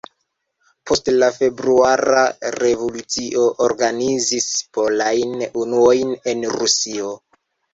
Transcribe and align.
Post 0.91 1.09
la 1.23 1.27
februara 1.35 2.23
revolucio 2.55 3.45
organizis 3.67 4.49
polajn 4.79 5.37
unuojn 5.67 6.17
en 6.33 6.45
Rusio. 6.57 7.17